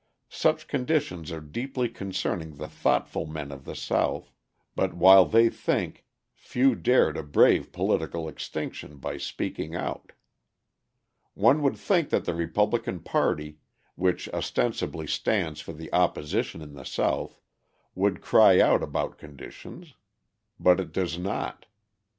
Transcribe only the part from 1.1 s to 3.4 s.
are deeply concerning the thoughtful